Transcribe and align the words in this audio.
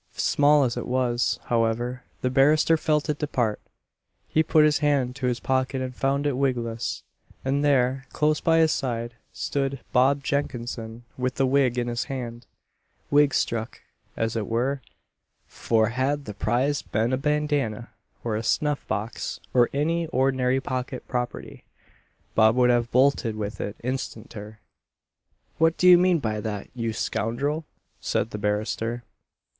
Small 0.17 0.63
as 0.63 0.77
it 0.77 0.87
was, 0.87 1.39
however, 1.43 2.01
the 2.21 2.31
barrister 2.31 2.75
felt 2.75 3.07
it 3.07 3.19
depart. 3.19 3.59
He 4.27 4.41
put 4.41 4.65
his 4.65 4.79
hand 4.79 5.15
to 5.17 5.27
his 5.27 5.39
pocket 5.39 5.79
and 5.79 5.95
found 5.95 6.25
it 6.25 6.31
wigless; 6.35 7.03
and 7.45 7.63
there, 7.63 8.05
close 8.11 8.41
by 8.41 8.57
his 8.57 8.71
side, 8.71 9.13
stood 9.31 9.79
Bob 9.93 10.23
Jenkinson 10.23 11.03
with 11.19 11.35
the 11.35 11.45
wig 11.45 11.77
in 11.77 11.87
his 11.87 12.05
hand 12.05 12.47
wig 13.11 13.31
struck, 13.31 13.81
as 14.17 14.35
it 14.35 14.47
were; 14.47 14.81
for 15.45 15.89
had 15.89 16.25
the 16.25 16.33
prize 16.33 16.81
been 16.81 17.13
a 17.13 17.17
bandana, 17.17 17.91
or 18.23 18.35
a 18.35 18.41
snuff 18.41 18.87
box, 18.87 19.39
or 19.53 19.69
any 19.71 20.07
ordinary 20.07 20.59
pocket 20.59 21.07
property, 21.07 21.63
Bob 22.33 22.55
would 22.55 22.71
have 22.71 22.89
bolted 22.89 23.35
with 23.35 23.61
it 23.61 23.75
instanter. 23.83 24.61
"What 25.59 25.77
do 25.77 25.87
you 25.87 25.99
mean 25.99 26.17
by 26.17 26.41
that 26.41 26.69
you 26.73 26.91
scoundrel?" 26.91 27.65
said 27.99 28.31
the 28.31 28.39
barrister. 28.39 29.03